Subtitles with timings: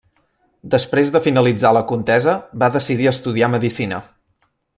[0.75, 2.33] Després de finalitzar la contesa
[2.65, 4.03] va decidir estudiar Medicina.